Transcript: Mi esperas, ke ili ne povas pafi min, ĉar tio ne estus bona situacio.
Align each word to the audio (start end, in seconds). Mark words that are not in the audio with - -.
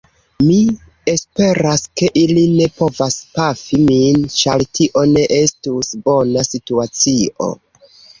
Mi 0.45 0.53
esperas, 1.11 1.83
ke 1.99 2.07
ili 2.21 2.45
ne 2.53 2.65
povas 2.79 3.17
pafi 3.35 3.81
min, 3.89 4.23
ĉar 4.37 4.63
tio 4.79 5.05
ne 5.11 5.27
estus 5.41 5.93
bona 6.09 6.45
situacio. 6.49 7.51